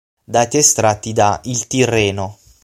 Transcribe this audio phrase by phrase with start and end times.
[0.33, 2.39] Dati estratti da "Il Tirreno".